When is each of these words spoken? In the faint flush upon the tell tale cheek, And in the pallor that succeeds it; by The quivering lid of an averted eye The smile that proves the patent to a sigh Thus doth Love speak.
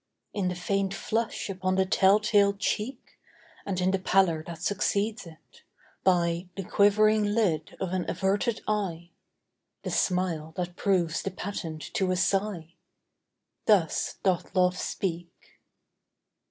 In 0.33 0.47
the 0.47 0.55
faint 0.55 0.95
flush 0.95 1.47
upon 1.47 1.75
the 1.75 1.85
tell 1.85 2.19
tale 2.19 2.53
cheek, 2.55 3.19
And 3.67 3.79
in 3.79 3.91
the 3.91 3.99
pallor 3.99 4.43
that 4.47 4.59
succeeds 4.63 5.27
it; 5.27 5.61
by 6.03 6.49
The 6.55 6.63
quivering 6.63 7.23
lid 7.23 7.77
of 7.79 7.93
an 7.93 8.09
averted 8.09 8.61
eye 8.67 9.11
The 9.83 9.91
smile 9.91 10.53
that 10.57 10.75
proves 10.75 11.21
the 11.21 11.29
patent 11.29 11.83
to 11.93 12.09
a 12.09 12.15
sigh 12.15 12.73
Thus 13.67 14.15
doth 14.23 14.55
Love 14.55 14.75
speak. 14.75 15.59